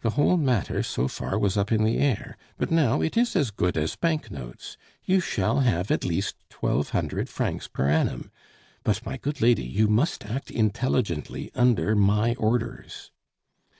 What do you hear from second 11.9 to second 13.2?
my orders."